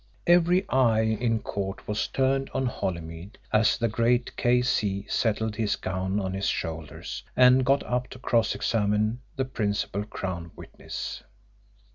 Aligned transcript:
Every 0.25 0.67
eye 0.67 1.03
in 1.03 1.41
court 1.41 1.87
was 1.87 2.07
turned 2.07 2.49
on 2.55 2.65
Holymead 2.65 3.37
as 3.53 3.77
the 3.77 3.87
great 3.87 4.35
K.C. 4.35 5.05
settled 5.07 5.55
his 5.57 5.75
gown 5.75 6.19
on 6.19 6.33
his 6.33 6.47
shoulders 6.47 7.21
and 7.37 7.63
got 7.63 7.83
up 7.83 8.07
to 8.09 8.17
cross 8.17 8.55
examine 8.55 9.19
the 9.35 9.45
principal 9.45 10.03
Crown 10.05 10.49
witness. 10.55 11.21